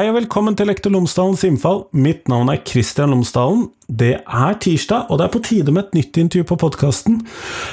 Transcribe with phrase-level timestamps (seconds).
[0.00, 1.82] Hei og velkommen til Lektor Lomsdalens innfall.
[1.92, 3.66] Mitt navn er Kristian Lomsdalen.
[3.90, 7.16] Det er tirsdag, og det er på tide med et nytt intervju på podkasten.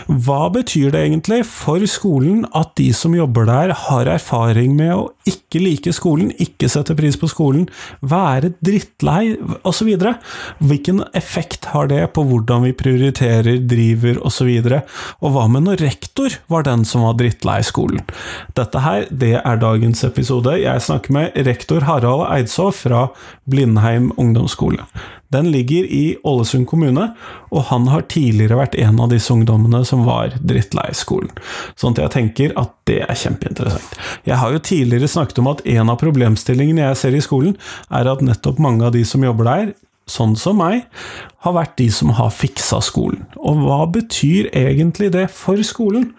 [0.10, 5.04] Hva betyr det egentlig for skolen at de som jobber der, har erfaring med å
[5.30, 7.68] ikke like skolen, ikke sette pris på skolen,
[8.02, 9.36] være drittlei
[9.68, 9.92] osv.?
[10.58, 14.50] Hvilken effekt har det på hvordan vi prioriterer, driver osv.?
[14.58, 14.82] Og, så
[15.22, 18.02] og hva med når rektor var den som var drittlei skolen?
[18.58, 20.56] Dette her, det er dagens episode.
[20.64, 23.08] Jeg snakker med rektor Harald Eidså fra
[23.50, 24.88] Blindheim ungdomsskole.
[25.34, 27.10] Den ligger i Ålesund kommune,
[27.52, 31.34] og han har tidligere vært en av disse ungdommene som var drittlei skolen.
[31.76, 33.98] Sånn at jeg tenker at det er kjempeinteressant.
[34.28, 37.58] Jeg har jo tidligere snakket om at en av problemstillingene jeg ser i skolen,
[37.92, 39.76] er at nettopp mange av de som jobber der,
[40.08, 40.86] sånn som meg,
[41.44, 43.26] har vært de som har fiksa skolen.
[43.36, 46.14] Og hva betyr egentlig det for skolen?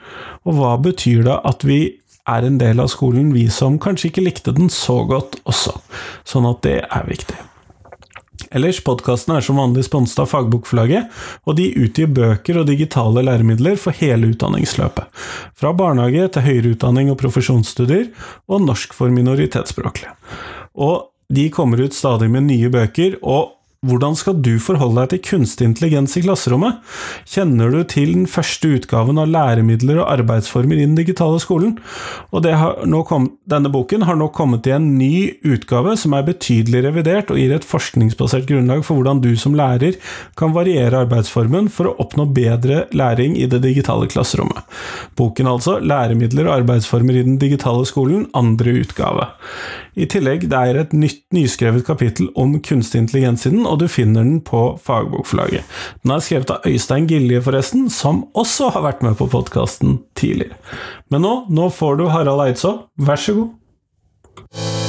[0.44, 1.80] Og hva betyr det at vi
[2.28, 5.78] er en del av skolen, vi som kanskje ikke likte den så godt også?
[6.28, 7.38] Sånn at det er viktig.
[8.54, 11.10] Ellers, podkasten er som vanlig sponset av Fagbokforlaget,
[11.44, 15.10] og de utgir bøker og digitale læremidler for hele utdanningsløpet.
[15.58, 18.08] Fra barnehage til høyere utdanning og profesjonsstudier,
[18.48, 20.14] og norsk for minoritetsspråklige.
[20.78, 25.20] Og de kommer ut stadig med nye bøker, og hvordan skal du forholde deg til
[25.36, 26.80] kunstig intelligens i klasserommet?
[27.30, 31.76] Kjenner du til den første utgaven av læremidler og arbeidsformer i den digitale skolen?
[32.34, 32.42] Og
[33.06, 37.38] kommet, denne boken har nå kommet i en ny utgave som er betydelig revidert og
[37.38, 39.94] gir et forskningsbasert grunnlag for hvordan du som lærer
[40.38, 44.66] kan variere arbeidsformen for å oppnå bedre læring i det digitale klasserommet.
[45.14, 49.30] Boken altså Læremidler og arbeidsformer i den digitale skolen, andre utgave.
[49.98, 53.86] I tillegg det er et nytt nyskrevet kapittel om kunstig intelligens i den, og du
[53.92, 55.78] finner den på Fagbokforlaget.
[56.02, 60.58] Den er skrevet av Øystein Gilje, forresten, som også har vært med på podkasten tidligere.
[61.12, 64.87] Men nå, nå får du Harald Eidså, vær så god.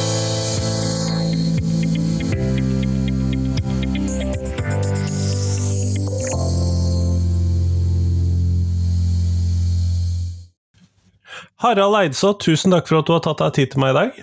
[11.59, 14.19] Harald Eidså, tusen takk for at du har tatt deg tid til meg i dag.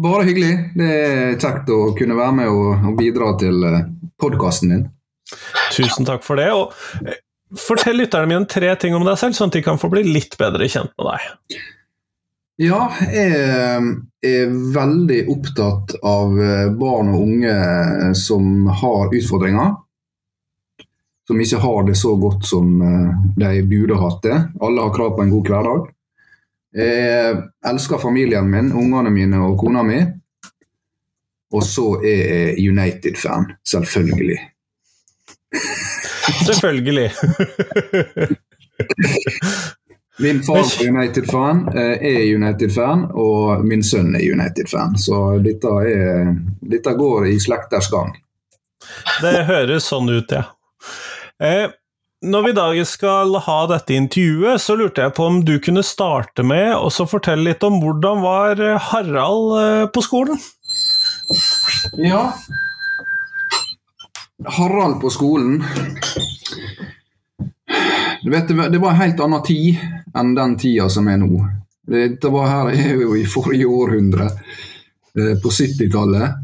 [0.00, 0.52] Bare hyggelig.
[0.72, 3.82] Det er kjekt å kunne være med og, og bidra til eh,
[4.22, 4.86] podkasten din.
[5.74, 6.48] Tusen takk for det.
[6.56, 6.72] og
[7.04, 7.20] eh,
[7.60, 10.38] Fortell lytterne mine tre ting om deg selv, sånn at de kan få bli litt
[10.40, 11.58] bedre kjent med deg.
[12.64, 12.80] Ja,
[13.12, 13.88] jeg eh,
[14.24, 16.32] er veldig opptatt av
[16.80, 19.74] barn og unge som har utfordringer.
[21.28, 22.80] Som ikke har det så godt som
[23.36, 24.38] de burde hatt det.
[24.64, 25.92] Alle har krav på en god hverdag.
[26.74, 27.36] Jeg
[27.70, 30.00] elsker familien min, ungene mine og kona mi.
[31.54, 34.40] Og så er jeg United-fan, selvfølgelig.
[36.46, 37.10] Selvfølgelig.
[40.24, 44.98] min far er United-fan, eh, er United-fan, og min sønn er United-fan.
[44.98, 48.16] Så dette, er, dette, går i slekters gang.
[49.22, 50.42] Det høres sånn ut, ja.
[51.40, 51.70] Eh,
[52.24, 55.84] når vi i dag skal ha dette intervjuet, så lurte jeg på om du kunne
[55.84, 60.40] starte med å fortelle litt om hvordan var Harald eh, på skolen?
[61.98, 62.32] Ja
[64.44, 65.62] Harald på skolen
[68.22, 69.78] Du vet, Det var en helt annen tid
[70.14, 71.42] enn den tida som er nå.
[71.90, 74.28] Dette var her er jo i forrige århundre,
[75.18, 76.36] eh, på 70-tallet.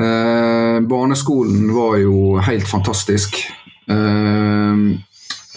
[0.00, 3.38] Eh, barneskolen var jo helt fantastisk.
[3.90, 4.94] Uh,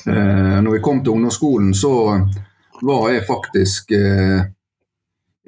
[0.09, 1.93] uh, når vi kom til ungdomsskolen, så
[2.83, 4.41] var jeg faktisk eh,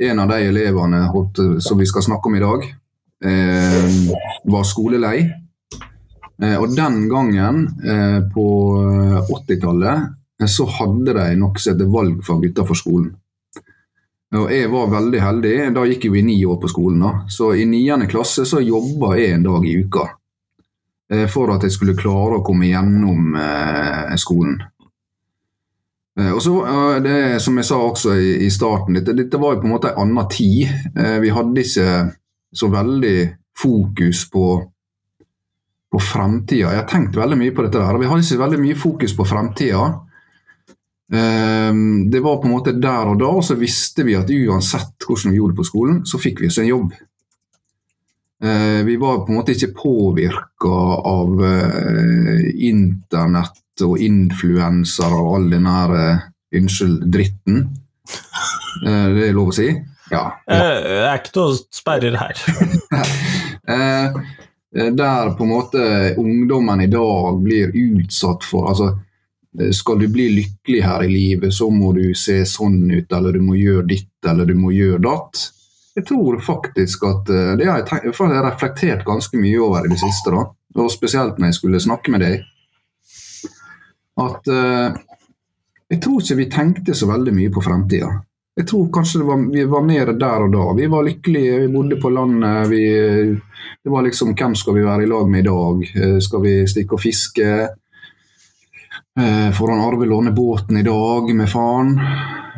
[0.08, 2.68] en av de elevene holdt, som vi skal snakke om i dag.
[4.54, 5.18] var skolelei.
[6.60, 7.60] og den gangen,
[8.32, 8.46] på
[9.28, 10.16] 80-tallet,
[10.48, 13.12] så hadde de noe som heter valgfag utenfor skolen.
[14.36, 15.56] Og jeg var veldig heldig.
[15.76, 17.00] Da gikk jeg jo i ni år på skolen.
[17.04, 17.12] da.
[17.30, 20.08] Så i niende klasse så jobba jeg en dag i uka.
[21.12, 24.58] Eh, for at jeg skulle klare å komme gjennom eh, skolen.
[26.18, 26.54] Eh, og så,
[27.04, 30.08] det, Som jeg sa også i, starten, dette, dette var jo på en måte en
[30.08, 30.72] annen tid.
[31.22, 31.90] Vi hadde ikke
[32.56, 33.18] så veldig
[33.56, 34.48] fokus på,
[35.92, 36.72] på fremtida.
[36.74, 37.84] Jeg har tenkt veldig mye på dette.
[37.84, 39.86] der, Vi hadde ikke veldig mye fokus på fremtida.
[41.06, 45.36] Det var på en måte der og da, og så visste vi at uansett hvordan
[45.36, 46.96] vi gjorde det på skolen, så fikk vi oss en jobb.
[48.44, 55.50] Eh, vi var på en måte ikke påvirka av eh, internett og influensere og all
[55.52, 57.66] den her uh, Unnskyld, dritten.
[58.86, 59.66] det er lov å si?
[60.08, 60.22] Ja.
[60.48, 60.60] ja.
[60.86, 62.44] Det er ikke noe sperrer her.
[64.96, 65.82] der på en måte
[66.22, 68.94] ungdommen i dag blir utsatt for altså,
[69.76, 73.44] Skal du bli lykkelig her i livet, så må du se sånn ut, eller du
[73.44, 75.50] må gjøre ditt, eller du må gjøre datt.
[75.96, 80.00] Jeg tror faktisk at eh, Det har jeg, jeg reflektert ganske mye over i det
[80.02, 80.34] siste.
[80.34, 80.46] da,
[80.76, 82.44] og Spesielt når jeg skulle snakke med deg.
[84.16, 84.96] At uh,
[85.92, 88.14] jeg tror ikke vi tenkte så veldig mye på fremtida.
[88.56, 90.68] Jeg tror kanskje var, vi var mer der og da.
[90.78, 92.70] Vi var lykkelige, vi bodde på landet.
[92.72, 92.84] Vi,
[93.84, 95.84] det var liksom Hvem skal vi være i lag med i dag?
[95.96, 97.50] Eh, skal vi stikke og fiske?
[99.56, 101.94] Får han Arve låne båten i dag med faren?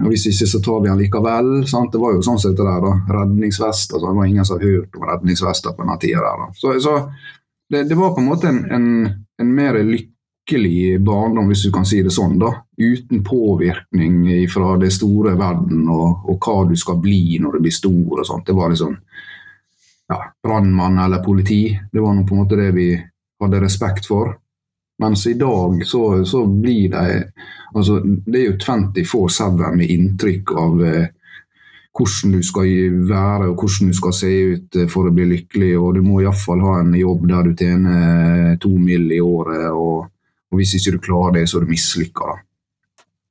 [0.03, 1.51] Og Hvis ikke, så tar vi han likevel.
[1.69, 1.91] Sant?
[1.93, 2.93] Det var jo sånn sett det der, da.
[3.19, 3.93] Redningsvest.
[3.93, 6.43] Altså, det var ingen som hadde hørt om redningsvester på denne tida der.
[6.43, 6.49] Da.
[6.57, 6.93] Så, så
[7.69, 8.87] det, det, var på en måte en, en,
[9.41, 12.37] en, mer lykkelig barndom, hvis du kan si det sånn.
[12.41, 12.53] da.
[12.77, 14.21] Uten påvirkning
[14.53, 18.19] fra det store verden og, og hva du skal bli når du blir stor.
[18.21, 18.45] og sånt.
[18.47, 18.97] Det var liksom
[20.07, 21.63] ja, brannmann eller politi.
[21.91, 22.91] Det var på en måte det vi
[23.41, 24.37] hadde respekt for.
[24.97, 27.03] Mens i dag så, så blir de
[27.73, 31.05] altså, Det er jo 24-7 med inntrykk av eh,
[31.97, 32.71] hvordan du skal
[33.09, 35.73] være og hvordan du skal se ut eh, for å bli lykkelig.
[35.77, 39.11] og Du må iallfall ha en jobb der du tjener to mill.
[39.11, 39.69] i året.
[39.71, 40.09] Og,
[40.51, 42.37] og hvis ikke du klarer det, så er du mislykka.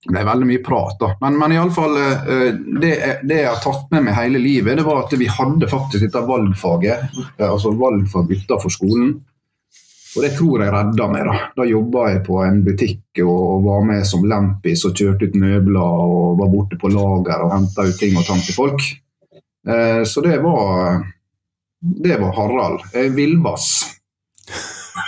[0.07, 1.09] Det er veldig mye prat, da.
[1.23, 2.51] Men, men iallfall eh,
[2.83, 2.93] det,
[3.27, 6.23] det jeg har tatt med meg hele livet, det var at vi hadde faktisk dette
[6.29, 7.17] valgfaget.
[7.37, 9.17] Eh, altså valgfag utenfor skolen.
[10.17, 11.27] Og det tror jeg redda meg.
[11.29, 15.37] Da Da jobba jeg på en butikk og var med som lempis og kjørte ut
[15.37, 18.81] møbler og var borte på lager og henta ut ting og tang til folk.
[19.69, 21.05] Eh, så det var
[21.81, 22.81] Det var Harald.
[22.95, 23.93] Jeg villbass.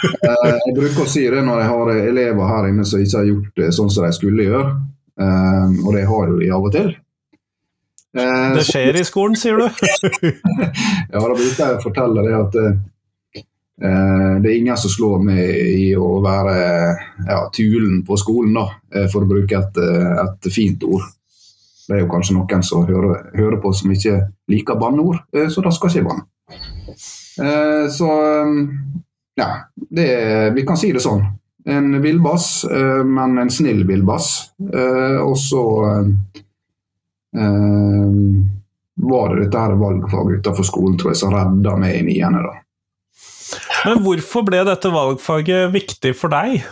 [0.04, 3.30] Eh, jeg bruker å si det når jeg har elever her inne som ikke har
[3.30, 4.74] gjort det sånn som de skulle gjøre.
[5.18, 6.92] Eh, og det har jo de av og til.
[8.18, 9.66] Det skjer i skolen, sier du?
[11.12, 12.76] ja, da bruker jeg å fortelle det at Eh,
[14.42, 15.42] det er ingen som slår meg
[15.78, 16.54] i å være
[17.28, 18.64] ja, tulen på skolen, da,
[18.94, 21.04] eh, for å bruke et, eh, et, fint ord.
[21.86, 24.16] Det er jo kanskje noen som hører, hører på som ikke
[24.50, 26.26] liker banneord, så da skal ikke jeg banne.
[27.94, 28.08] Så
[29.38, 29.46] ja,
[29.96, 30.08] det,
[30.52, 31.22] vi kan si det sånn.
[31.64, 32.66] En villbass,
[33.08, 34.28] men en snill villbass.
[34.60, 35.64] Og så
[39.00, 42.44] var det dette valgfaget utenfor skolen tror jeg, som redda meg i niende.
[42.50, 42.67] da.
[43.86, 46.62] Men hvorfor ble dette valgfaget viktig for deg?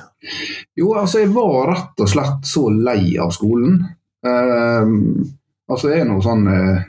[0.79, 3.79] Jo, altså jeg var rett og slett så lei av skolen.
[4.26, 5.23] Uh,
[5.70, 6.81] altså jeg er noe sånn uh,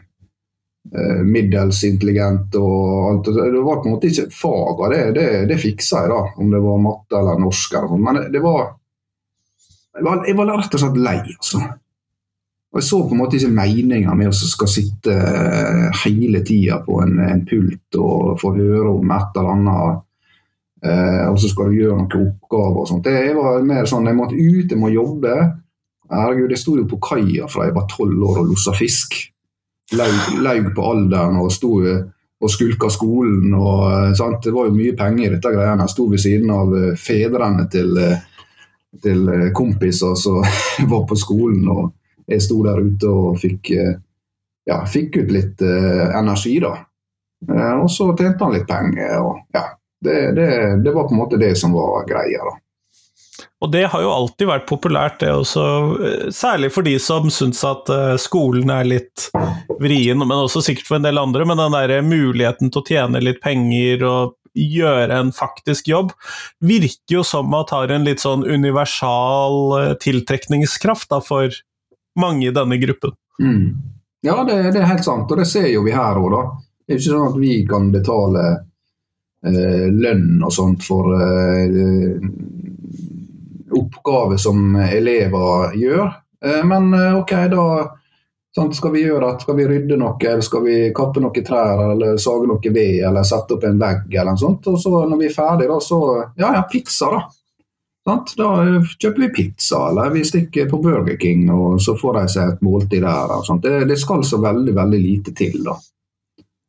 [1.28, 3.32] middels intelligent og alt.
[3.36, 6.22] Det var på en måte ikke faga, det, det, det fiksa jeg, da.
[6.42, 8.06] Om det var matte eller norsk eller noe.
[8.08, 8.64] Men det var
[9.98, 11.62] jeg, var rett og slett lei, altså.
[12.68, 16.82] Og Jeg så på en måte ikke meninga med å skal sitte eh, hele tida
[16.86, 20.07] på en, en, pult og få høre om et eller annet Eh,
[20.78, 23.08] og så skal du gjøre noen oppgaver og sånt.
[23.08, 25.34] Det var mer sånn, Jeg måtte ut, jeg må jobbe.
[26.12, 29.18] Herregud, Jeg sto jo på kaia fra jeg var tolv år og lossa fisk.
[29.98, 31.80] Laug, laug på alderen og sto
[32.38, 33.54] og skulka skolen.
[33.54, 34.42] og eh, sant?
[34.44, 35.86] Det var jo mye penger i dette greiene.
[35.86, 38.02] Jeg sto ved siden av eh, fedrene til,
[39.04, 40.44] til kompiser som
[40.94, 41.66] var på skolen.
[41.74, 43.72] og Jeg sto der ute og fikk,
[44.68, 46.74] ja, fikk ut litt energi, da.
[47.80, 49.14] Og så tjente han litt penger.
[49.22, 49.64] og ja,
[50.04, 50.48] det, det,
[50.86, 52.46] det, var på en måte det som var greia.
[52.46, 52.58] da.
[53.62, 55.64] Og det har jo alltid vært populært, det også.
[56.06, 59.30] Eh, særlig for de som syns at eh, skolen er litt
[59.82, 61.46] vrien, men også sikkert for en del andre.
[61.50, 66.14] Men den der muligheten til å tjene litt penger og gjøre en faktisk jobb,
[66.66, 71.54] virker jo som at har en litt sånn universal eh, tiltrekningskraft da, for
[72.18, 73.18] mange i denne gruppen.
[73.42, 73.74] Mm.
[74.26, 76.46] Ja, det, det, er helt sant, og det ser jo vi her òg, da.
[76.86, 78.48] Det er jo ikke sånn at vi kan betale
[79.44, 82.18] lønn og sånt for eh,
[83.78, 86.10] oppgaver som elever gjør.
[86.46, 86.90] Eh, men
[87.20, 87.68] OK, da
[88.58, 92.18] sånn, skal vi gjøre at skal vi rydde noe, skal vi kappe noen trær, eller
[92.22, 94.70] sage noe ved, eller sette opp en vegg, eller noe sånt.
[94.72, 96.00] Og så når vi er ferdige, da, så
[96.38, 97.26] Ja, ja, pizza, da.
[98.08, 98.16] Da
[99.02, 102.62] kjøper vi pizza, eller vi stikker på Burger King, og så får de seg et
[102.64, 103.34] måltid der.
[103.64, 105.76] Det, det, skal så veldig, veldig lite til, da.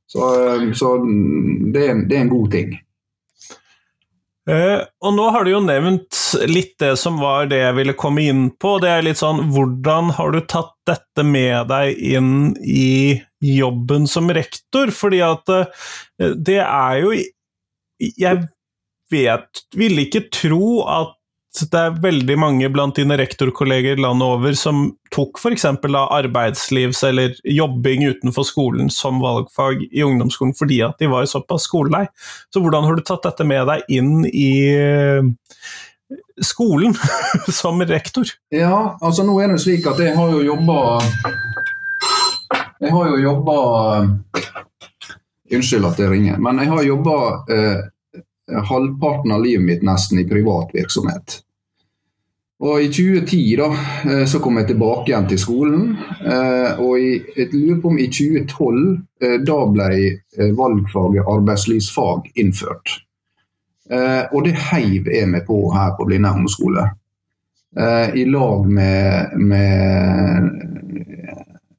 [0.08, 0.96] Så, eh, så
[1.72, 2.76] det, er, det, er, en god ting.
[4.48, 6.16] Uh, og nå har du jo nevnt
[6.48, 8.78] litt det som var det jeg ville komme inn på.
[8.80, 12.30] Det er litt sånn Hvordan har du tatt dette med deg inn
[12.64, 14.88] i jobben som rektor?
[14.94, 15.84] Fordi at uh,
[16.16, 17.12] det er jo
[18.00, 18.40] Jeg
[19.12, 21.17] vet Ville ikke tro at
[21.66, 24.84] det er veldig mange blant dine rektorkolleger landet over som
[25.14, 25.64] tok f.eks.
[25.64, 32.06] arbeidslivs- eller jobbing utenfor skolen som valgfag i ungdomsskolen fordi at de var såpass skolelei.
[32.54, 35.26] Så hvordan har du tatt dette med deg inn i eh,
[36.44, 36.94] skolen
[37.60, 38.30] som rektor?
[38.54, 41.00] Ja, altså nå er det slik at jeg har jo jobba
[42.78, 43.60] Jeg har jo jobba
[45.48, 47.14] Unnskyld at jeg ringer, men jeg har jobba
[47.48, 47.86] eh,
[48.68, 51.40] halvparten av livet mitt nesten i privat virksomhet.
[52.58, 53.68] Og I 2010 da,
[54.10, 55.82] eh, så kom jeg tilbake igjen til skolen.
[56.26, 58.80] Eh, og jeg lurer på om i 2012
[59.22, 59.90] eh, da ble
[60.58, 62.98] valgfaget arbeidslivsfag innført.
[63.88, 66.82] Og det heiv jeg meg på her på Blindern skole.
[67.72, 70.50] I lag med, med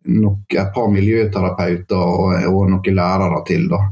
[0.09, 3.67] nok et par miljøterapeuter og, og noen lærere til.
[3.69, 3.83] da.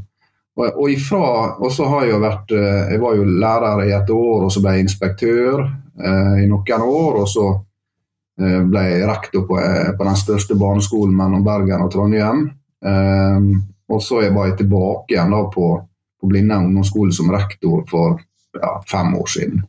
[0.57, 1.25] Og, og, ifra,
[1.61, 4.63] og så har jeg vært eh, Jeg var jo lærer i et år, og så
[4.63, 5.67] ble jeg inspektør
[6.03, 7.21] eh, i noen år.
[7.21, 7.47] Og så
[8.41, 12.45] eh, ble jeg rektor på, eh, på, den største barneskolen mellom Bergen og Trondheim.
[12.85, 13.49] Eh,
[13.87, 15.71] og så var jeg tilbake igjen da på,
[16.19, 18.19] på Blindern ungdomsskole som rektor for
[18.57, 19.63] ja, fem år siden.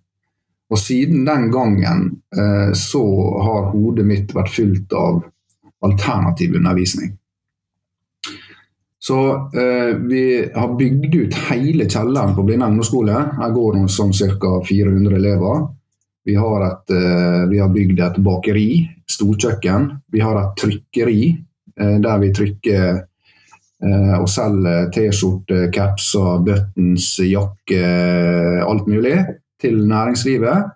[0.69, 2.03] Og siden den gangen
[2.37, 3.05] eh, så
[3.45, 5.23] har hodet mitt vært fylt av
[5.85, 7.15] alternativ undervisning.
[9.09, 9.19] Så
[9.57, 13.21] eh, vi har bygd ut hele kjelleren på blinde ungdomsskole.
[13.39, 14.51] Her går det sånn ca.
[14.69, 15.63] 400 elever.
[16.29, 18.71] Vi har, et, eh, vi har, bygd et bakeri,
[19.09, 19.87] storkjøkken.
[20.13, 21.23] Vi har et trykkeri
[21.81, 27.81] eh, der vi trykker eh, og selger T-skjorter, capser, buttons, jakke,
[28.61, 29.15] alt mulig
[29.57, 30.75] til næringslivet.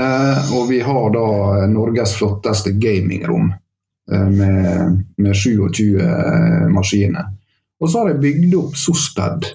[0.00, 1.26] Og vi har da
[1.70, 3.52] Norges flotteste gamingrom
[4.08, 7.28] med, med 27 eh, maskiner.
[7.80, 9.52] Og så har jeg bygd opp SOSPED,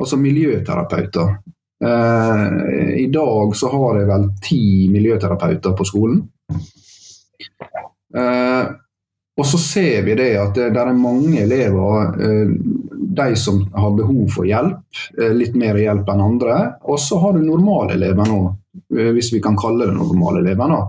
[0.00, 1.36] altså miljøterapeuter.
[1.84, 6.20] Eh, I dag så har jeg vel ti miljøterapeuter på skolen.
[8.16, 8.64] Eh,
[9.40, 12.52] og så ser vi det at det, er mange elever, eh,
[13.20, 14.84] de som har behov for hjelp,
[15.34, 16.56] litt mer hjelp enn andre.
[16.84, 18.40] Og så har du normale elever nå,
[18.90, 20.68] hvis vi kan kalle det normale elever.
[20.68, 20.82] nå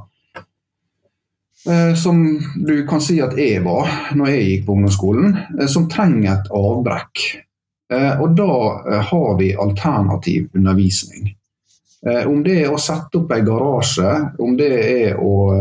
[1.94, 2.18] som
[2.66, 3.86] du kan si at jeg var
[4.18, 5.36] når jeg gikk på ungdomsskolen,
[5.70, 7.22] som trenger et avbrekk.
[7.92, 8.56] Eh, og da
[9.12, 11.36] har vi alternativ undervisning.
[12.02, 15.52] Om det er å sette opp en garasje, om det er å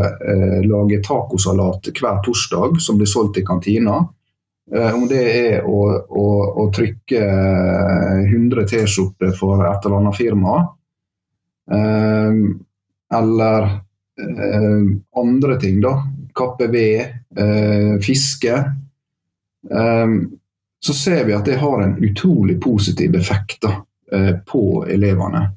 [0.65, 3.99] lage tacosalat hver torsdag som blir solgt i kantina,
[4.71, 6.25] om det er å, å,
[6.63, 7.21] å trykke
[8.25, 10.55] 100 T-skjorter for et eller annet firma,
[13.11, 13.63] eller
[14.21, 14.81] eh,
[15.15, 16.07] andre ting, da.
[16.33, 16.99] Kappe ved,
[17.37, 18.63] eh, fiske.
[20.85, 23.73] Så ser vi at det har en utrolig positiv effekt da,
[24.11, 25.47] eh, på elevene.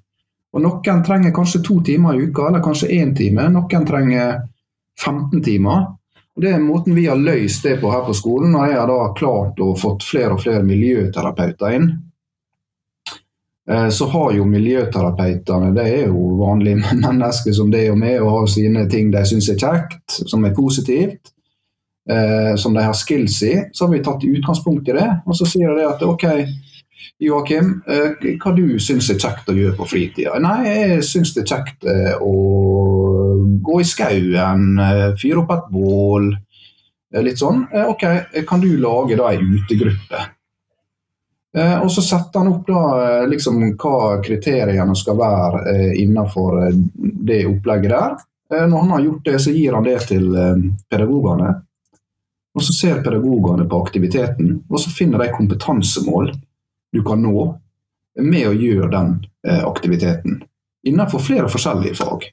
[0.55, 3.49] Og Noen trenger kanskje to timer i uka, eller kanskje én time.
[3.51, 4.43] Noen trenger
[5.01, 5.87] 15 timer.
[6.37, 8.55] Og Det er måten vi har løst det på her på skolen.
[8.55, 11.91] og Jeg har da klart å fått flere og flere miljøterapeuter inn.
[13.71, 18.31] Eh, så har jo miljøterapeutene det er jo vanlige mennesker som det er med, og
[18.31, 21.34] har sine ting de syns er kjekt, som er positivt,
[22.11, 23.55] eh, som de har skills i.
[23.73, 26.27] Så har vi tatt utgangspunkt i det, og så sier de at OK,
[27.21, 30.35] Joakim, eh, hva du syns er kjekt å gjøre på fritida?
[30.43, 32.33] Nei, jeg syns det er kjekt eh, å
[33.65, 36.33] gå i skauen, eh, fyre opp et bål.
[37.15, 37.67] Eh, litt sånn.
[37.87, 38.07] OK,
[38.49, 40.31] kan du lage da ei utegruppe?
[41.55, 42.81] Og så setter han opp da,
[43.31, 45.61] liksom, hva kriteriene skal være
[46.03, 46.65] innenfor
[46.99, 48.17] det opplegget der.
[48.67, 50.35] Når han har gjort det, så gir han det til
[50.91, 51.53] pedagogene.
[52.55, 56.31] Og så ser pedagogene på aktiviteten, og så finner de kompetansemål
[56.95, 57.49] du kan nå
[58.23, 59.15] med å gjøre den
[59.67, 60.39] aktiviteten.
[60.87, 62.29] Innenfor flere forskjellige fag.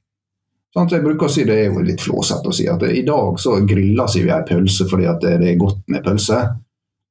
[0.72, 3.40] Sånn, jeg bruker å si Det er jo litt flåsete å si at i dag
[3.42, 6.40] så griller vi ei pølse fordi det er godt med pølse.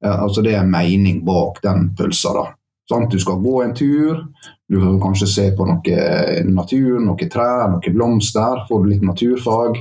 [0.01, 2.33] Altså Det er en mening bak den pølsa.
[2.33, 2.47] da.
[2.89, 4.25] Sånn, du skal gå en tur,
[4.67, 8.65] du kan kanskje se på noe natur, noe trær, noe blomster.
[8.67, 9.77] Får du litt naturfag.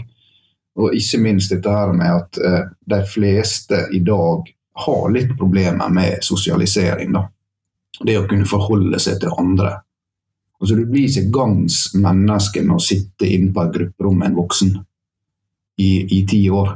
[0.81, 4.49] Og ikke minst dette her med at eh, de fleste i dag
[4.87, 7.13] har litt problemer med sosialisering.
[7.13, 7.27] da.
[8.01, 9.77] Det å kunne forholde seg til andre.
[10.61, 14.39] Altså Du blir ikke gangs menneske med å sitte inne på et grupperom med en
[14.41, 14.73] voksen
[15.81, 16.75] i, i ti år.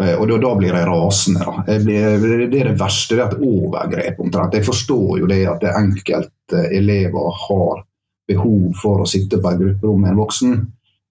[0.00, 1.44] Eh, og da, blir jeg rasende.
[1.44, 1.64] Da.
[1.72, 4.20] Jeg blir, det er det verste, det er et overgrep.
[4.22, 4.54] omtrent.
[4.54, 7.84] Jeg forstår jo det at enkelte elever har
[8.28, 10.58] behov for å sitte på et grupperom med en voksen.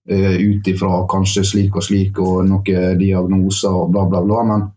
[0.08, 4.44] Uh, Ut ifra kanskje slik og slik og noen diagnoser og bla, bla, bla.
[4.48, 4.68] Men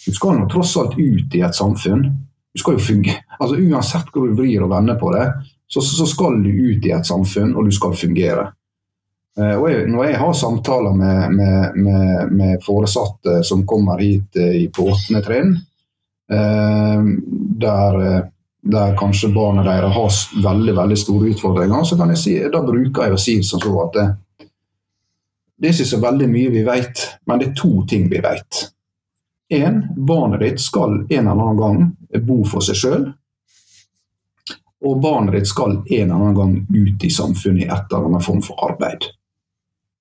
[0.00, 2.08] du skal nå tross alt ut i et samfunn.
[2.50, 3.22] Du skal jo fungere.
[3.38, 5.26] Altså Uansett hvor du vrir og vender på det,
[5.70, 8.48] så, så skal du ut i et samfunn, og du skal fungere.
[9.38, 14.36] Eh, og jeg, når jeg har samtaler med, med, med, med foresatte som kommer hit
[14.40, 15.52] i på åttende trinn,
[16.32, 17.04] eh,
[17.62, 18.00] der,
[18.74, 23.06] der, kanskje barna deres har veldig veldig store utfordringer, så kan jeg si, da bruker
[23.06, 24.02] jeg å si som så at
[25.60, 28.66] det, er ikke så veldig mye vi vet, men det er to ting vi vet.
[29.50, 33.08] en, barnet ditt skal en eller annen gang bo for seg sjøl.
[34.86, 38.24] Og barnet ditt skal en eller annen gang ut i samfunnet i et eller annet
[38.24, 39.10] form for arbeid.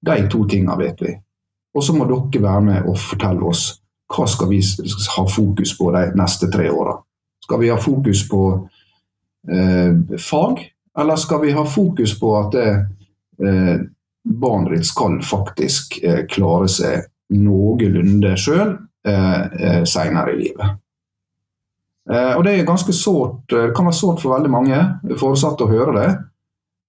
[0.06, 1.16] De to tingene vet vi.
[1.76, 3.66] Og så må dere være med og fortelle oss
[4.10, 4.62] hva skal vi
[5.16, 6.96] ha fokus på de neste tre åra.
[7.44, 8.44] Skal vi ha fokus på
[9.50, 10.64] eh, fag,
[11.00, 12.70] eller skal vi ha fokus på at det,
[13.46, 13.76] eh,
[14.24, 18.76] barnet ditt skal faktisk eh, klare seg noenlunde sjøl
[19.08, 20.80] eh, eh seinere i livet?
[22.10, 24.82] Eh, og Det er ganske sårt, det kan være sårt for veldig mange
[25.20, 26.10] foresatte å høre det,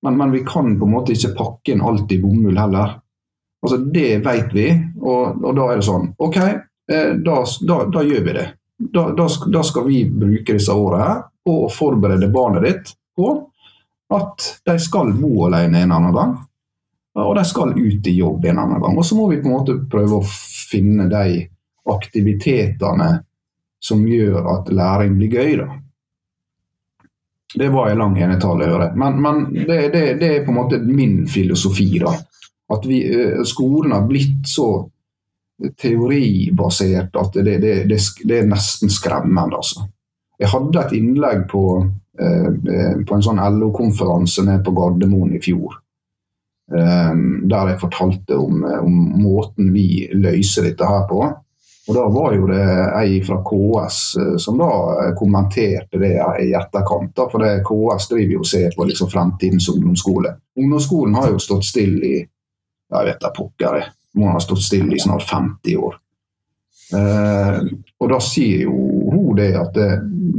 [0.02, 2.96] men, men, vi kan på en måte ikke pakke inn alt i bomull heller.
[3.60, 4.70] Altså Det vet vi,
[5.02, 8.46] og, og da er det sånn OK, eh, da, da, da gjør vi det.
[8.80, 13.34] Da, da, skal vi bruke disse årene på å forberede barnet ditt på
[14.16, 16.32] at de skal bo alene en annen gang.
[17.18, 18.98] Og de skal ut i jobb en annen gang.
[18.98, 20.26] Og så må vi på en måte prøve å
[20.70, 21.42] finne de
[21.90, 23.10] aktivitetene
[23.82, 25.56] som gjør at læring blir gøy.
[25.62, 25.68] da.
[27.54, 30.78] Det var en lang enetale, hører Men, men det, det, det, er på en måte
[30.78, 31.98] min filosofi.
[31.98, 32.14] da.
[32.70, 34.88] At vi, eh, skolen har blitt så
[35.76, 39.56] teoribasert at det, det er nesten skremmende.
[39.56, 39.88] altså.
[40.40, 41.64] Jeg hadde et innlegg på,
[42.20, 42.50] eh,
[43.06, 45.80] på en sånn LO-konferanse nede på Gardermoen i fjor.
[46.70, 47.14] Eh,
[47.50, 51.22] der jeg fortalte om, om måten vi løser dette her på.
[51.88, 52.66] Og Da var jo det
[53.00, 54.68] ei fra KS eh, som da
[55.18, 56.12] kommenterte det
[56.44, 57.10] i etterkant.
[57.16, 60.36] Da, for det KS driver jo og ser på liksom fremtidens ungdomsskole.
[60.60, 62.20] Ungdomsskolen har jo stått stille i
[62.90, 63.84] jeg vet da pokker,
[64.18, 65.98] må ha stått stille i snart 50 år.
[66.94, 67.58] Eh,
[68.02, 68.78] og da sier jo
[69.10, 69.90] hun det at det,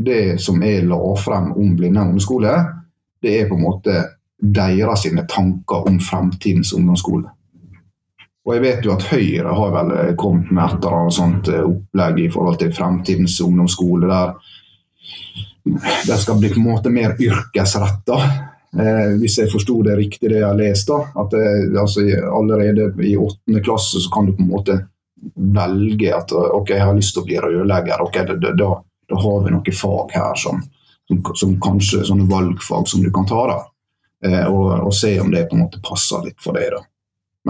[0.04, 2.56] det som jeg la frem om Blindern ungdomsskole,
[3.24, 4.02] det er på en måte
[4.42, 7.30] deres sine tanker om fremtidens ungdomsskole.
[8.42, 11.50] Og jeg vet jo at Høyre har vel eh, kommet med et eller annet sånt
[11.52, 14.34] eh, opplegg i forhold til fremtidens ungdomsskole, der
[16.08, 18.18] det skal bli på en måte mer yrkesretta.
[18.72, 20.90] Eh, hvis jeg forsto det riktig, det jeg har lest.
[20.90, 24.80] da, at det, altså, Allerede i åttende klasse så kan du på en måte
[25.36, 28.02] velge at ok, jeg har lyst til å bli rørlegger.
[28.02, 28.70] ok, da, da,
[29.10, 30.64] da har vi noen fag her som,
[31.06, 33.44] som, som, kanskje sånne valgfag som du kan ta.
[33.52, 33.71] da, eh,
[34.22, 36.76] og, og, se om det på en måte passer litt for deg.
[36.76, 36.82] da.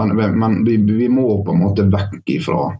[0.00, 2.70] Men, men vi, vi, må på en måte vekk ifra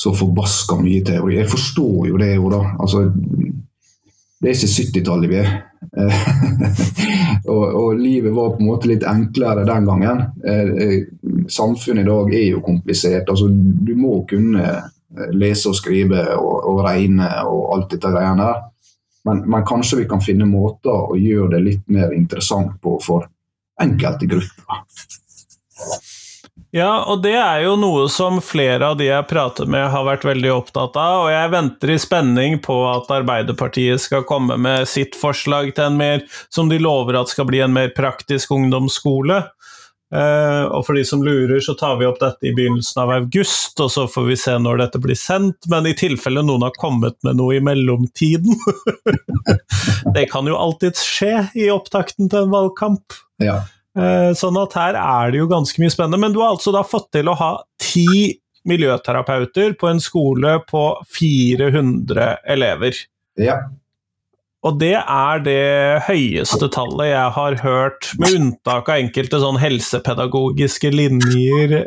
[0.00, 1.36] så forbaska mye teori.
[1.36, 2.60] Jeg forstår jo det, jo da.
[2.80, 3.06] Altså,
[4.40, 5.50] det er ikke 70-tallet vi er.
[7.52, 10.22] og, og, livet var på en måte litt enklere den gangen.
[10.40, 13.28] Eh, eh, samfunnet i dag er jo komplisert.
[13.28, 18.46] Altså, du må kunne eh, lese og skrive og, og regne og alt dette greiene
[18.48, 18.64] der.
[19.28, 23.28] Men, men, kanskje vi kan finne måter å gjøre det litt mer interessant på for
[23.80, 24.84] enkelte grupper.
[26.70, 30.26] Ja, og det er jo noe som flere av de jeg prater med har vært
[30.28, 35.18] veldig opptatt av, og jeg venter i spenning på at Arbeiderpartiet skal komme med sitt
[35.18, 39.42] forslag til en mer, som de lover at skal bli en mer praktisk ungdomsskole.
[40.10, 43.78] Uh, og for de som lurer, så tar vi opp dette i begynnelsen av august,
[43.78, 45.68] og så får vi se når dette blir sendt.
[45.70, 48.56] Men i tilfelle noen har kommet med noe i mellomtiden
[50.16, 53.20] Det kan jo alltids skje i opptakten til en valgkamp.
[53.42, 53.60] Ja.
[53.98, 56.20] Eh, sånn at her er det jo ganske mye spennende.
[56.22, 60.84] Men du har altså da fått til å ha ti miljøterapeuter på en skole på
[61.16, 62.98] 400 elever.
[63.40, 63.62] Ja.
[64.60, 65.60] Og det er det
[66.04, 71.78] høyeste tallet jeg har hørt, med unntak av enkelte sånn helsepedagogiske linjer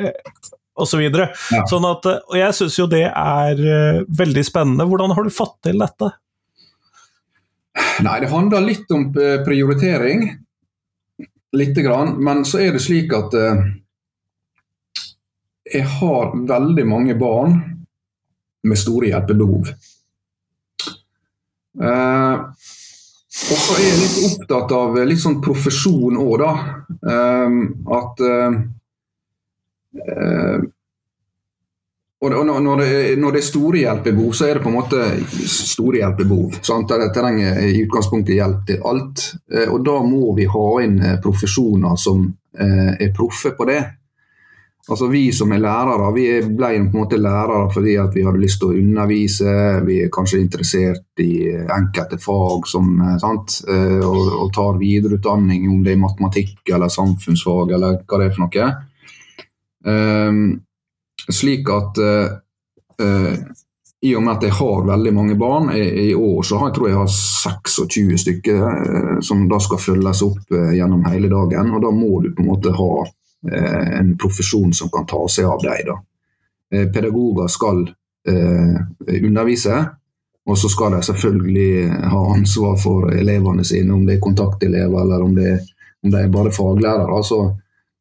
[0.74, 1.04] osv.
[1.06, 1.62] Så ja.
[1.70, 4.88] sånn at, og jeg syns jo det er eh, veldig spennende.
[4.90, 6.10] Hvordan har du fått til dette?
[8.02, 10.26] Nei, Det handler litt om eh, prioritering.
[11.54, 12.18] Lite grann.
[12.26, 13.64] Men så er det slik at eh,
[15.78, 17.60] jeg har veldig mange barn
[18.66, 19.70] med store hjelpebehov.
[21.82, 22.42] Eh,
[23.54, 26.54] og så er jeg litt opptatt av litt sånn profesjon òg, da.
[27.04, 27.60] Um,
[27.94, 28.56] at eh,
[30.02, 30.64] eh,
[32.24, 35.00] og når det, når det, er store hjelpebehov, så er det på en måte
[35.52, 36.60] store hjelpebehov.
[36.64, 36.94] Sant?
[36.96, 39.26] Jeg trenger i utgangspunktet hjelp til alt.
[39.52, 42.24] Eh, og da må vi ha inn eh, profesjoner som
[42.56, 43.82] eh, er proffe på det.
[44.90, 48.42] Altså Vi som er lærere, vi ble på en måte lærere fordi at vi hadde
[48.42, 49.54] lyst til å undervise.
[49.88, 52.90] Vi er kanskje interessert i enkelte fag som,
[53.22, 53.62] sant?
[53.70, 58.44] Og, og tar videreutdanning, om det er matematikk eller samfunnsfag eller hva det er for
[58.44, 58.68] noe.
[59.84, 60.44] Um,
[61.32, 63.40] slik at uh,
[64.04, 66.76] i og med at jeg har veldig mange barn, i, i år så har jeg
[66.76, 71.72] tror jeg har 26 stykker som da skal følges opp gjennom hele dagen.
[71.72, 73.06] og Da må du på en måte ha
[73.44, 76.00] en profesjon som kan ta seg av dem.
[76.94, 77.82] Pedagoger skal
[78.28, 78.78] eh,
[79.26, 79.86] undervise.
[80.46, 85.24] Og så skal de selvfølgelig ha ansvar for elevene sine, om det er kontaktelever eller
[85.24, 85.60] om, det,
[86.04, 87.24] om de er bare faglærere.
[87.24, 87.40] Så,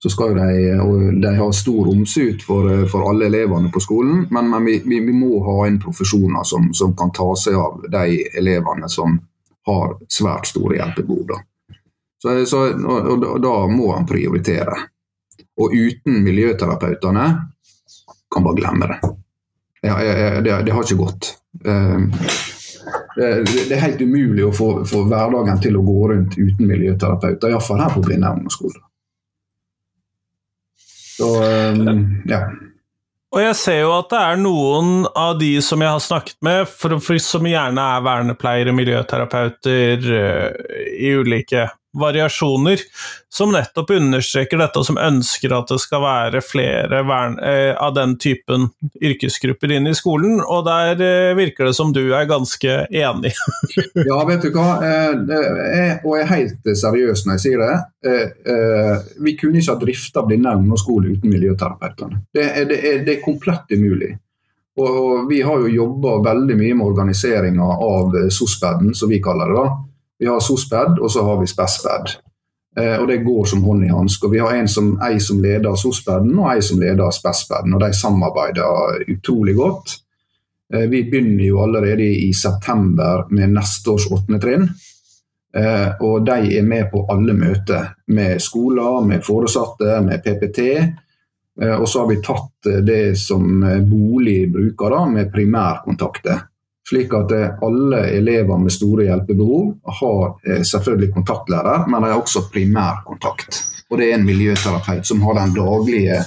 [0.03, 4.51] så skal de, og de ha stor omsut for, for alle elevene på skolen, men,
[4.51, 8.91] men vi, vi, må ha inn profesjoner som, som, kan ta seg av de elevene
[8.91, 9.21] som
[9.67, 11.39] har svært store hjelpebehov.
[12.19, 14.75] Så, så og, og, da må en prioritere.
[15.63, 17.27] Og uten miljøterapeutene
[18.33, 19.01] kan bare glemme det.
[19.83, 19.99] Ja,
[20.43, 21.33] det, det har ikke gått.
[23.17, 23.27] Det,
[23.69, 27.83] det er helt umulig å få, få, hverdagen til å gå rundt uten miljøterapeuter, iallfall
[27.83, 28.81] her på Blindern ungdomsskole.
[31.13, 32.47] Så, ehm, ja.
[33.33, 36.67] Og jeg ser jo at det er noen av de som jeg har snakket med,
[36.69, 42.79] for, for som gjerne er vernepleiere, miljøterapeuter uh, i ulike variasjoner,
[43.29, 47.95] som nettopp understreker dette, og som ønsker at det skal være flere vern, eh, av
[47.97, 48.69] den typen
[49.03, 50.41] yrkesgrupper inn i skolen.
[50.41, 53.35] Og der eh, virker det som du er ganske enig.
[54.09, 57.79] ja, vet du hva, eh, og jeg er helt seriøs når jeg sier det.
[58.09, 62.25] Eh, eh, vi kunne ikke ha drifta Blindern ungdomsskole uten miljøterapeutene.
[62.33, 64.15] Det, det, det, er komplett umulig.
[64.81, 69.53] Og, og vi har jo jobba veldig mye med organiseringa av SOSPED-en, som vi kaller
[69.53, 69.61] det.
[69.61, 69.92] da
[70.23, 72.11] vi har SOSPED, og så har vi SPESPED.
[72.79, 74.29] Eh, og Det går som hånd i hanske.
[74.31, 77.75] Vi har en som, ei som leder SOSPED-en og ei som leder SPESPED-en.
[77.75, 79.97] og De samarbeider utrolig godt.
[80.75, 84.69] Eh, vi begynner jo allerede i september med neste års åttende trinn.
[85.59, 90.69] Eh, og de er med på alle møter med skoler, med foresatte, med PPT.
[91.63, 96.47] Eh, og så har vi tatt det som bolig bruker, da, med primærkontakter.
[96.89, 102.21] Slik at eh, alle elever med store hjelpebehov har eh, selvfølgelig kontaktlærer, men de har
[102.21, 103.63] også primærkontakt.
[103.91, 106.19] Og det er en miljøterapeut som har den daglige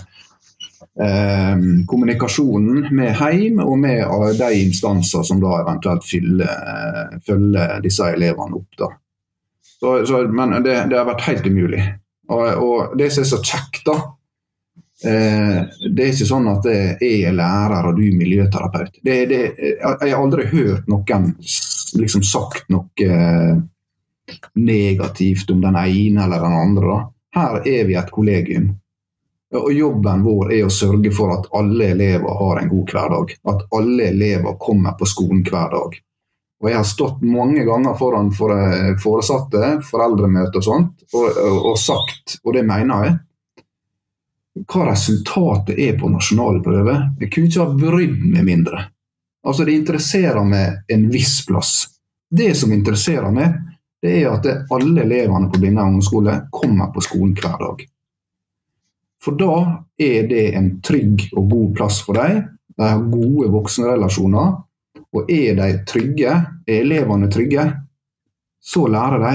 [1.04, 8.14] eh, kommunikasjonen med heim og med eh, de instanser som da eventuelt fyller, følger disse
[8.16, 8.80] elevene opp.
[8.80, 8.94] Da.
[9.76, 11.84] Så, så, men det, det, har vært helt umulig.
[12.32, 14.00] Og, og det som er så kjekt, da,
[15.04, 19.02] det er ikke sånn at jeg er lærer og du er miljøterapeut.
[19.04, 21.34] Det, det, jeg har aldri hørt noen
[22.00, 23.58] liksom sagt noe eh,
[24.54, 26.98] negativt om den ene eller den andre.
[27.36, 28.72] Her er vi et kollegium.
[29.56, 33.36] Og Jobben vår er å sørge for at alle elever har en god hverdag.
[33.52, 36.00] At alle elever kommer på skolen hver dag.
[36.64, 42.40] Og Jeg har stått mange ganger foran foresatte, foreldremøter og sånt, og, og, og sagt,
[42.44, 43.18] og det mener jeg,
[44.64, 47.10] hva resultatet er på nasjonale prøver.
[47.20, 48.86] Jeg kunne ikke ha brydd meg mindre.
[49.46, 51.74] Altså, Det interesserer meg en viss plass.
[52.32, 53.60] Det som interesserer meg,
[54.02, 57.86] det er at alle elevene på Blindern ungdomsskole kommer på skolen hver dag.
[59.24, 59.56] For da
[59.98, 62.44] er det en trygg og god plass for dem.
[62.76, 64.54] De har gode voksenrelasjoner.
[65.16, 66.32] Og er de trygge,
[66.68, 67.64] er elevene trygge,
[68.60, 69.34] så lærer de.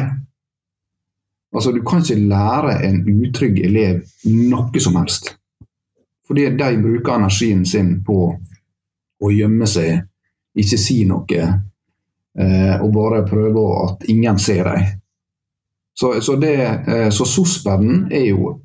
[1.54, 5.34] Altså, Du kan ikke lære en utrygg elev noe som helst.
[6.26, 8.36] Fordi de bruker energien sin på
[9.20, 10.04] å gjemme seg,
[10.54, 11.42] ikke si noe,
[12.38, 14.86] eh, og bare prøve at ingen ser dem.
[15.94, 18.60] Så, så, eh, så SOSPED-en er jo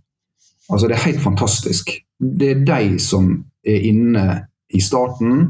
[0.69, 1.91] altså Det er helt fantastisk.
[2.17, 3.27] Det er de som
[3.65, 5.43] er inne i starten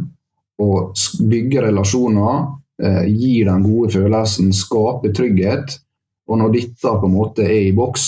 [0.59, 0.95] og
[1.29, 2.47] bygger relasjoner,
[2.83, 5.77] eh, gir den gode følelsen, skaper trygghet
[6.25, 8.05] og når dette på en måte er i boks,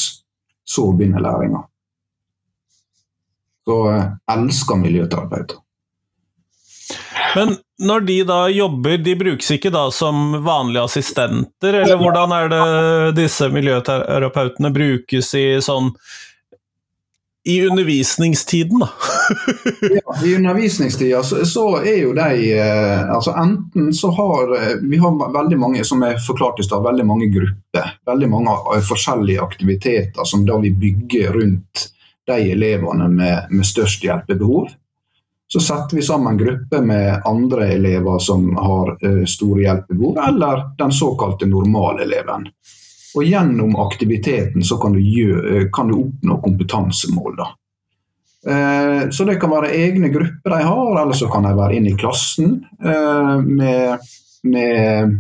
[0.68, 1.64] så begynner læringa.
[3.68, 5.64] Så jeg eh, elsker miljøterapeuter.
[7.36, 12.54] Men når de da jobber, de brukes ikke da som vanlige assistenter, eller hvordan er
[12.54, 12.62] det
[13.20, 15.92] disse miljøterapeutene brukes i sånn
[17.48, 18.90] i undervisningstiden, da?
[19.82, 24.98] ja, I undervisningstida så, så, er jo de eh, altså Enten så har eh, vi
[24.98, 27.94] har veldig mange som jeg forklarte i stad, veldig mange grupper.
[28.06, 31.88] Veldig mange forskjellige aktiviteter som da vi bygger rundt
[32.28, 34.68] de elevene med, med størst hjelpebehov.
[35.48, 40.92] Så setter vi sammen grupper med andre elever som har uh, store hjelpebehov, eller den
[40.92, 42.50] såkalte normaleleven.
[43.18, 47.38] Og gjennom aktiviteten så kan du, gjøre, eh, kan du oppnå kompetansemål.
[47.38, 47.48] da.
[48.52, 51.90] Eh, så det kan være egne grupper de har, eller så kan de være inne
[51.90, 53.98] i klassen eh, med,
[54.44, 55.18] med,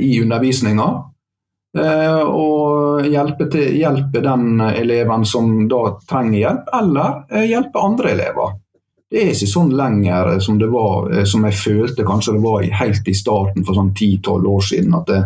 [0.00, 0.88] i undervisninga.
[2.30, 8.54] Og hjelpe, til, hjelpe, den eleven som da trenger hjelp, eller hjelpe andre elever.
[9.10, 13.12] Det er ikke sånn lenger som det var, som jeg følte kanskje det var helt
[13.12, 14.96] i starten for sånn 10-12 år siden.
[14.98, 15.20] at det,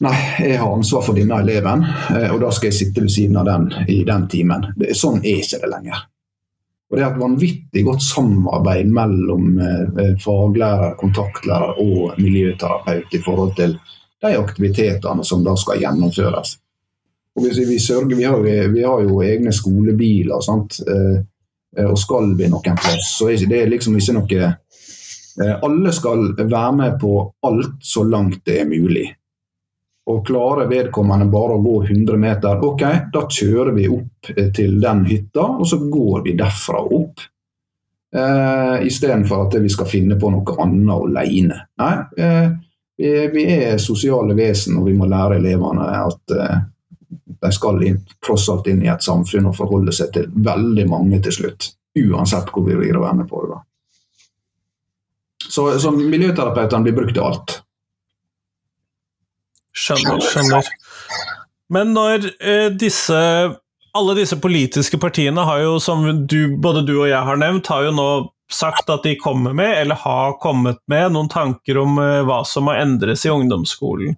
[0.00, 1.82] Nei, jeg har ansvar for denne eleven,
[2.14, 4.70] eh, og da skal jeg sitte ved siden av den i den timen.
[4.96, 6.06] Sånn er ikke det lenger.
[6.90, 13.52] Og Det er et vanvittig godt samarbeid mellom eh, faglærer, kontaktlærer og miljøterapeut i forhold
[13.60, 13.76] til
[14.24, 16.56] de aktivitetene som da skal gjennomføres.
[17.36, 18.40] Og vi, vi, sørger, vi, har,
[18.72, 20.80] vi har, jo egne skolebiler, sant?
[21.78, 24.48] og skal vi noen plass, så er det liksom ikke noe
[25.62, 27.12] Alle skal være med på
[27.46, 29.06] alt så langt det er mulig.
[30.10, 32.82] Og klarer vedkommende bare å gå 100 meter, ok,
[33.14, 37.22] da kjører vi opp eh, til den hytta, og så går vi derfra opp.
[38.16, 41.60] Eh, Istedenfor at vi skal finne på noe annet alene.
[41.78, 42.50] Nei, eh,
[43.32, 46.60] vi, er sosiale vesen, og vi må lære elevene at eh,
[47.40, 51.20] de skal inn, tross alt inn i et samfunn og forholde seg til veldig mange
[51.24, 51.70] til slutt.
[52.00, 53.60] Uansett hvor vi vil være med på det.
[55.50, 57.56] Så, så miljøterapeutene blir brukt til alt.
[59.76, 60.70] Skjønner, skjønner.
[61.70, 63.18] Men når eh, disse
[63.94, 67.88] Alle disse politiske partiene har jo, som du, både du og jeg har nevnt, har
[67.88, 68.10] jo nå
[68.52, 72.66] sagt at de kommer med, eller har kommet med, noen tanker om eh, hva som
[72.68, 74.16] må endres i ungdomsskolen.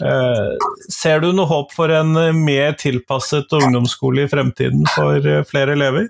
[0.00, 5.76] Eh, ser du noe håp for en eh, mer tilpasset ungdomsskole i fremtiden for flere
[5.76, 6.08] elever?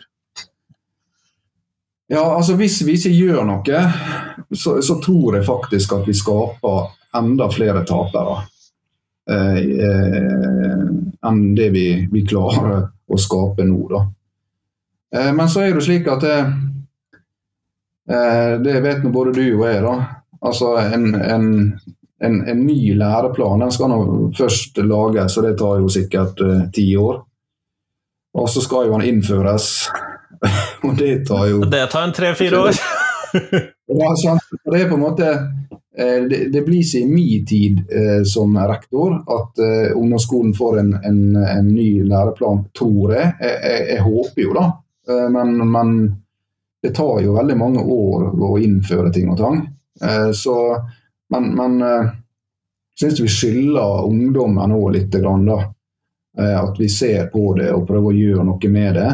[2.13, 3.85] Ja, altså Hvis vi ikke gjør noe,
[4.53, 8.43] så, så tror jeg faktisk at vi skaper enda flere tapere.
[9.31, 10.79] Eh, eh,
[11.29, 13.87] enn det vi, vi, klarer å skape nå.
[13.91, 14.03] Da.
[15.15, 16.39] Eh, men så er det slik at det,
[18.67, 19.83] det vet nå både du og jeg.
[19.85, 19.95] da.
[20.43, 21.45] Altså en, en,
[22.19, 24.01] en, en ny læreplan den skal nå
[24.35, 26.43] først lages, og det tar jo sikkert
[26.75, 27.23] ti år.
[28.33, 29.87] Og så skal jo den innføres,
[30.89, 32.83] og det tar jo Det tar en tre-fire år?
[33.87, 34.51] ja, sant.
[34.67, 35.72] Det er på en måte Eh,
[36.29, 40.95] det, det blir ikke i min tid eh, som rektor at eh, ungdomsskolen får en,
[41.05, 43.35] en, en, ny læreplan, tror jeg.
[43.41, 44.65] Jeg, jeg, jeg håper jo da,
[45.09, 45.93] eh, men, men,
[46.83, 49.61] det tar jo veldig mange år å innføre ting og tang.
[50.03, 50.57] Eh, så,
[51.31, 52.09] men, men eh,
[52.99, 55.13] syns vi skylder ungdommen òg litt.
[55.13, 55.61] Grann, da.
[56.41, 59.13] Eh, at vi ser på det og prøver å gjøre noe med det.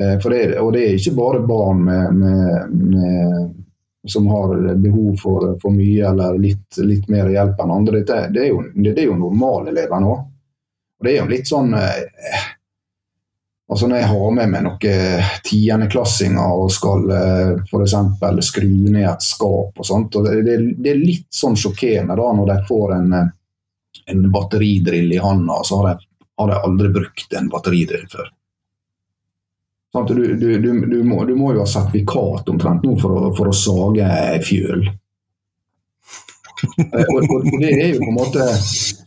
[0.00, 3.59] Det, og det er ikke bare barn med, med, med
[4.08, 8.00] som har behov for, for mye eller litt, litt, mer hjelp enn andre.
[8.06, 10.14] Det, det, er jo, det, det jo normalelever nå.
[11.00, 12.48] Og det er jo litt sånn eh,
[13.70, 17.94] altså Når jeg har med meg noen tiendeklassinger og skal eh, f.eks.
[18.48, 22.52] skru ned et skap og sånt, og det, det, er litt sånn sjokkerende da når
[22.54, 26.10] de får en, en batteridrill i handa, så har de,
[26.40, 28.32] har de aldri brukt en batteridrill før.
[29.90, 33.50] Sånn du, du, du, må, du, må, jo ha sertifikat omtrent nå for å, for
[33.50, 34.06] å sage
[34.46, 34.84] fjøl.
[36.60, 37.14] Eh,
[37.58, 38.44] det er jo på en måte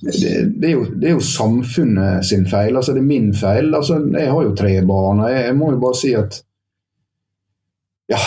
[0.02, 0.14] det,
[0.58, 2.76] det, er jo, det, er jo, samfunnet sin feil.
[2.76, 3.70] altså Det er min feil.
[3.76, 5.24] altså Jeg har jo tre barn.
[5.30, 6.42] jeg, jeg må jo bare si at
[8.12, 8.20] ja,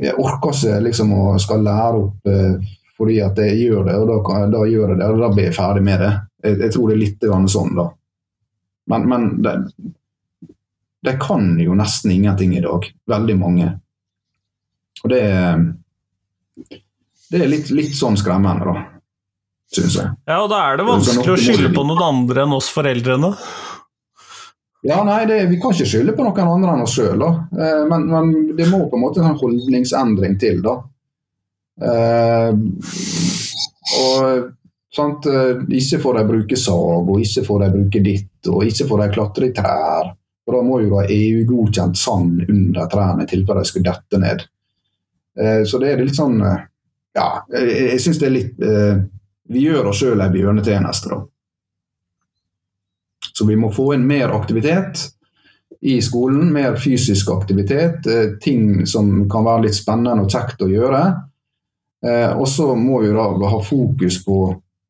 [0.00, 4.08] jeg orker ikke liksom å skal lære opp eh, fordi at jeg gjør det, og
[4.08, 6.12] da, da, gjør jeg det, og da blir jeg ferdig med det.
[6.44, 7.86] Jeg, jeg tror det er litt sånn, da.
[8.92, 9.54] Men, men det,
[11.02, 12.86] de kan jo nesten ingenting i dag.
[13.10, 13.72] Veldig mange.
[15.02, 15.22] Og det,
[17.32, 18.86] det er litt, litt sånn skremmende, da.
[19.72, 20.14] Syns jeg.
[20.28, 23.32] Ja, og da er det vanskelig å skylde på noen andre enn oss foreldrene.
[24.82, 27.18] Ja, nei, det, Vi kan ikke skylde på noen andre enn oss sjøl.
[27.22, 27.30] da.
[27.88, 30.60] men, men, det må på en måte en holdningsendring til.
[30.62, 30.76] da.
[31.82, 32.50] Eh,
[33.98, 34.50] og
[34.92, 38.88] sant, eh, Ikke får de bruke sag, og ikke får de bruke ditt, og ikke
[38.90, 40.12] får de klatre i trær.
[40.46, 44.44] Og Da må jo ha EU-godkjent sand under trærne i tilfelle de skulle dette ned.
[45.38, 46.64] Eh, så det er litt sånn eh,
[47.16, 48.98] Ja, jeg, jeg syns det er litt eh,
[49.48, 51.22] Vi gjør oss sjøl ei bjørnetjeneste, da.
[53.32, 55.06] Så vi må få inn mer aktivitet
[55.80, 56.50] i skolen.
[56.52, 58.04] Mer fysisk aktivitet.
[58.44, 61.00] Ting som kan være litt spennende og kjekt å gjøre.
[62.36, 63.24] Og så må vi da
[63.54, 64.36] ha fokus på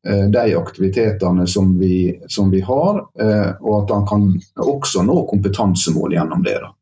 [0.03, 4.25] de aktivitetene som vi, som vi har, eh, og at han kan
[4.59, 6.57] også nå kompetansemål gjennom det.
[6.59, 6.73] da.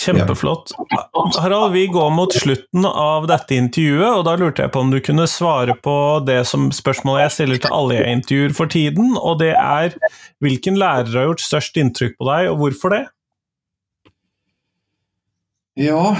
[0.00, 0.72] Kjempeflott.
[1.36, 4.96] Harald, vi går mot slutten av dette intervjuet, og da lurte jeg på om du
[5.04, 9.42] kunne svare på det som spørsmålet jeg stiller til alle jeg intervjuer for tiden, og
[9.42, 9.98] det er
[10.40, 13.02] hvilken lærer har gjort størst inntrykk på deg, og hvorfor det?
[15.80, 16.16] Ja,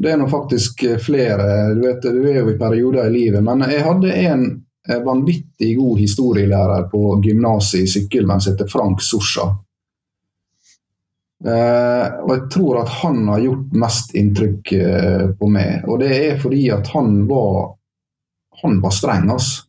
[0.00, 1.74] det er nå faktisk eh, flere.
[1.74, 3.42] Du, vet, du er jo i perioder i livet.
[3.44, 4.46] Men jeg hadde en
[4.88, 9.50] eh, vanvittig god historielærer på gymnaset i Sykkylven som heter Frank Sorsa.
[11.40, 15.86] Uh, og jeg tror at han har gjort mest inntrykk uh, på meg.
[15.88, 17.78] Og det er fordi at han var
[18.60, 19.62] han var streng, altså.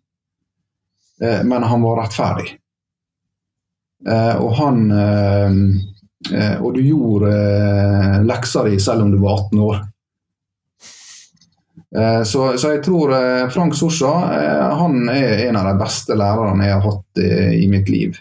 [1.23, 2.57] Uh, men han var rettferdig.
[4.09, 7.31] eh, og han eh, Og du gjorde
[8.25, 9.77] leksa di selv om du var 18 år.
[11.91, 13.11] Så, så, jeg tror
[13.51, 14.11] Frank Sorsa
[14.79, 17.19] han er en av de beste lærerne jeg har hatt
[17.57, 18.15] i mitt liv.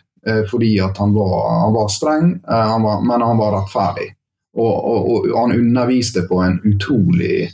[0.50, 4.09] Fordi at han var, han var streng, han var, men han var rettferdig.
[4.56, 7.44] Og, og, og, han underviste på en utrolig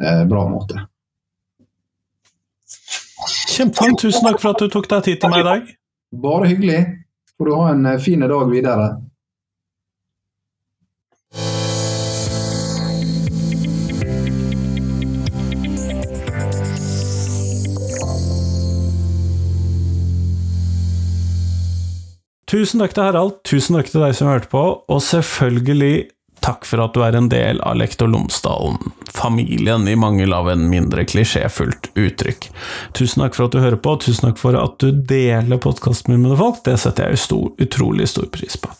[0.00, 0.84] eh, bra måte.
[3.56, 3.98] Kjempefint.
[4.00, 5.72] Tusen takk for at du tok deg tid til meg i dag.
[6.22, 6.80] Bare hyggelig.
[7.34, 8.88] Får du ha en eh, fin dag videre.
[22.48, 26.08] Tusen takk til Harald, tusen takk til deg som hørte på, og selvfølgelig
[26.44, 28.78] Takk for at du er en del av Lektor Lomsdalen,
[29.10, 32.46] familien i mangel av en mindre klisjéfullt uttrykk.
[32.96, 36.14] Tusen takk for at du hører på, og tusen takk for at du deler podkasten
[36.14, 38.70] min med folk, det setter jeg stor, utrolig stor pris på.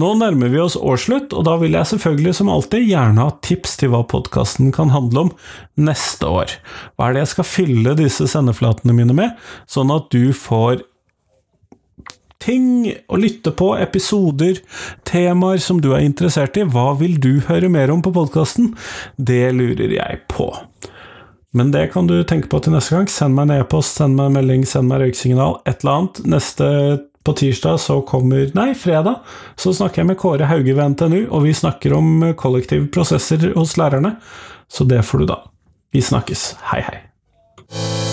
[0.00, 3.76] Nå nærmer vi oss årsslutt, og da vil jeg selvfølgelig som alltid gjerne ha tips
[3.82, 5.34] til hva podkasten kan handle om
[5.82, 6.54] neste år.
[6.94, 9.36] Hva er det jeg skal fylle disse sendeflatene mine med,
[9.70, 10.86] sånn at du får
[12.42, 14.58] ting å lytte på, episoder,
[15.08, 16.66] temaer som du er interessert i.
[16.66, 18.72] Hva vil du høre mer om på podkasten?
[19.16, 20.50] Det lurer jeg på.
[21.52, 23.08] Men det kan du tenke på til neste gang.
[23.12, 26.22] Send meg en e-post, send meg en melding, send meg røyksignal, et eller annet.
[26.32, 26.68] Neste
[27.22, 29.20] på tirsdag så kommer Nei, fredag
[29.60, 33.76] så snakker jeg med Kåre Hauge ved NTNU, og vi snakker om kollektive prosesser hos
[33.78, 34.16] lærerne.
[34.72, 35.42] Så det får du da.
[35.92, 36.48] Vi snakkes.
[36.72, 38.11] Hei, hei.